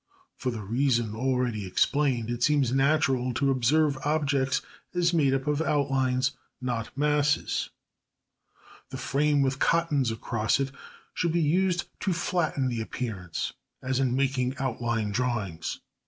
[0.35, 4.63] For the reason already explained it seems natural to observe objects
[4.95, 7.69] as made up of outlines, not masses.
[8.89, 10.71] The frame with cottons across it
[11.13, 13.53] should be used to flatten the appearance,
[13.83, 15.81] as in making outline drawings.